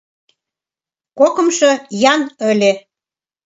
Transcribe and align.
Кокымшо— 1.17 1.71
Ян 2.13 2.21
ыле. 2.49 2.71